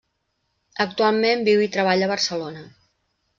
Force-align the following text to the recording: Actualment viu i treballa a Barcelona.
Actualment 0.85 1.45
viu 1.49 1.61
i 1.67 1.69
treballa 1.77 2.09
a 2.09 2.13
Barcelona. 2.13 2.65